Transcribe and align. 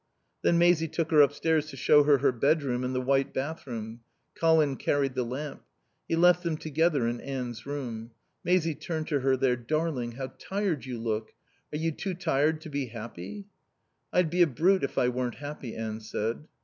Then 0.41 0.57
Maisie 0.57 0.87
took 0.87 1.11
her 1.11 1.21
upstairs 1.21 1.67
to 1.67 1.77
show 1.77 2.01
her 2.05 2.17
her 2.17 2.31
bedroom 2.31 2.83
and 2.83 2.95
the 2.95 2.99
white 3.01 3.35
bathroom. 3.35 3.99
Colin 4.33 4.75
carried 4.77 5.13
the 5.13 5.23
lamp. 5.23 5.63
He 6.07 6.15
left 6.15 6.41
them 6.41 6.57
together 6.57 7.07
in 7.07 7.21
Anne's 7.21 7.67
room. 7.67 8.09
Maisie 8.43 8.73
turned 8.73 9.07
to 9.09 9.19
her 9.19 9.37
there. 9.37 9.55
"Darling, 9.55 10.13
how 10.13 10.33
tired 10.39 10.85
you 10.87 10.97
look. 10.97 11.35
Are 11.71 11.77
you 11.77 11.91
too 11.91 12.15
tired 12.15 12.61
to 12.61 12.69
be 12.71 12.87
happy?" 12.87 13.45
"I'd 14.11 14.31
be 14.31 14.41
a 14.41 14.47
brute 14.47 14.83
if 14.83 14.97
I 14.97 15.07
weren't 15.07 15.35
happy," 15.35 15.75
Anne 15.75 15.99
said. 15.99 16.47